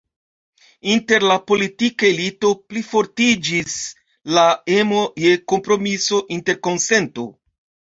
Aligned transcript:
Inter 0.93 1.25
la 1.31 1.35
politika 1.51 2.07
elito 2.15 2.51
plifortiĝis 2.73 3.77
la 4.41 4.49
emo 4.81 5.07
je 5.29 5.39
kompromiso, 5.55 6.27
interkonsento. 6.43 7.33